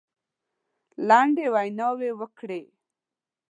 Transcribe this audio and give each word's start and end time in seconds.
لنډې 1.07 1.45
ویناوي 1.53 2.09
وکړې. 2.19 2.61